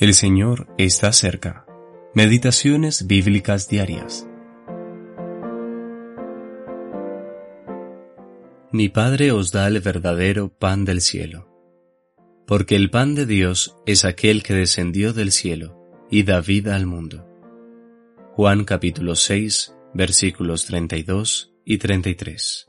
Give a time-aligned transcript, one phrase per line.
[0.00, 1.66] El Señor está cerca.
[2.14, 4.28] Meditaciones bíblicas diarias.
[8.70, 11.48] Mi Padre os da el verdadero pan del cielo.
[12.46, 15.76] Porque el pan de Dios es aquel que descendió del cielo
[16.08, 17.26] y da vida al mundo.
[18.34, 22.68] Juan capítulo 6 versículos 32 y 33.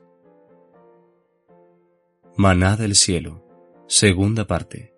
[2.38, 3.46] Maná del cielo.
[3.88, 4.89] Segunda parte.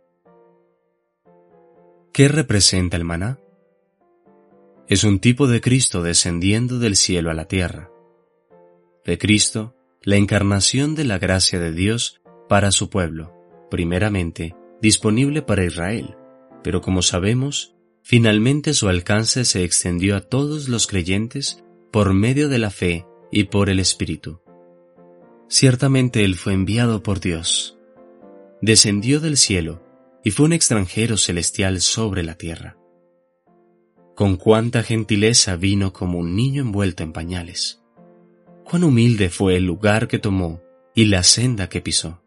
[2.21, 3.39] ¿Qué representa el maná?
[4.87, 7.89] Es un tipo de Cristo descendiendo del cielo a la tierra.
[9.03, 13.33] De Cristo, la encarnación de la gracia de Dios para su pueblo,
[13.71, 14.53] primeramente
[14.83, 16.15] disponible para Israel,
[16.63, 22.59] pero como sabemos, finalmente su alcance se extendió a todos los creyentes por medio de
[22.59, 24.41] la fe y por el Espíritu.
[25.49, 27.79] Ciertamente Él fue enviado por Dios.
[28.61, 29.90] Descendió del cielo
[30.23, 32.77] y fue un extranjero celestial sobre la tierra.
[34.15, 37.81] Con cuánta gentileza vino como un niño envuelto en pañales.
[38.63, 40.61] Cuán humilde fue el lugar que tomó
[40.93, 42.21] y la senda que pisó.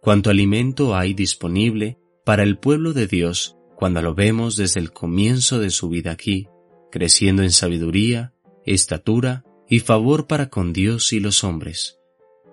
[0.00, 5.58] Cuánto alimento hay disponible para el pueblo de Dios cuando lo vemos desde el comienzo
[5.58, 6.48] de su vida aquí,
[6.90, 11.98] creciendo en sabiduría, estatura y favor para con Dios y los hombres,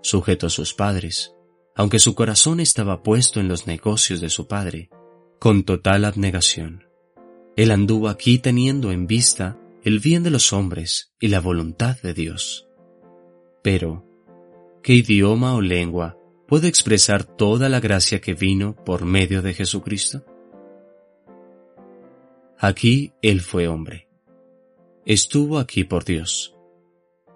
[0.02, 1.36] sujeto a sus padres,
[1.76, 4.90] aunque su corazón estaba puesto en los negocios de su padre,
[5.40, 6.86] con total abnegación.
[7.56, 12.14] Él anduvo aquí teniendo en vista el bien de los hombres y la voluntad de
[12.14, 12.68] Dios.
[13.62, 14.06] Pero,
[14.84, 20.26] ¿qué idioma o lengua puede expresar toda la gracia que vino por medio de Jesucristo?
[22.58, 24.08] Aquí Él fue hombre.
[25.06, 26.56] Estuvo aquí por Dios.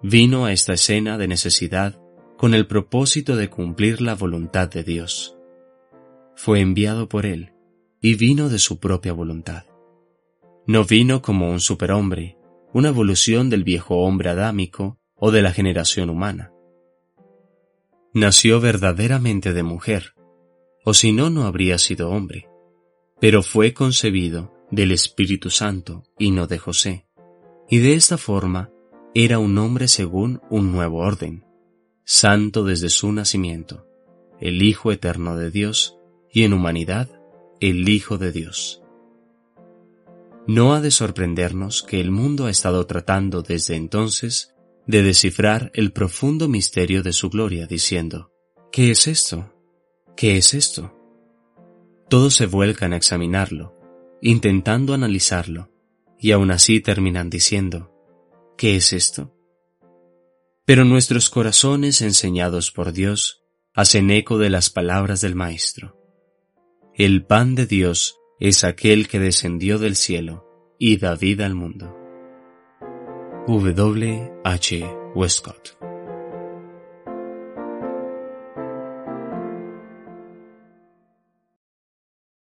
[0.02, 1.98] Vino a esta escena de necesidad
[2.36, 5.36] con el propósito de cumplir la voluntad de Dios.
[6.34, 7.52] Fue enviado por Él
[8.00, 9.64] y vino de su propia voluntad.
[10.66, 12.36] No vino como un superhombre,
[12.72, 16.52] una evolución del viejo hombre adámico o de la generación humana.
[18.12, 20.14] Nació verdaderamente de mujer,
[20.84, 22.48] o si no, no habría sido hombre,
[23.18, 27.06] pero fue concebido del Espíritu Santo y no de José,
[27.68, 28.70] y de esta forma
[29.14, 31.45] era un hombre según un nuevo orden
[32.08, 33.84] santo desde su nacimiento,
[34.40, 35.98] el Hijo eterno de Dios,
[36.30, 37.10] y en humanidad,
[37.60, 38.80] el Hijo de Dios.
[40.46, 44.54] No ha de sorprendernos que el mundo ha estado tratando desde entonces
[44.86, 48.30] de descifrar el profundo misterio de su gloria, diciendo,
[48.70, 49.52] ¿qué es esto?
[50.16, 50.94] ¿Qué es esto?
[52.08, 53.74] Todos se vuelcan a examinarlo,
[54.22, 55.72] intentando analizarlo,
[56.20, 57.92] y aún así terminan diciendo,
[58.56, 59.35] ¿qué es esto?
[60.66, 65.96] Pero nuestros corazones enseñados por Dios hacen eco de las palabras del Maestro.
[66.94, 70.44] El pan de Dios es aquel que descendió del cielo
[70.78, 71.96] y da vida al mundo.
[73.46, 74.32] W.
[74.44, 74.84] H.
[75.14, 75.95] Westcott